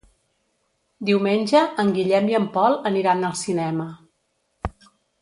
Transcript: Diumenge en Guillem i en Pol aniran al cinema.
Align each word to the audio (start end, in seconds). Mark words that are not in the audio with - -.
Diumenge 1.09 1.61
en 1.85 1.93
Guillem 1.99 2.31
i 2.33 2.39
en 2.41 2.49
Pol 2.57 2.81
aniran 2.93 3.25
al 3.31 3.39
cinema. 3.45 3.87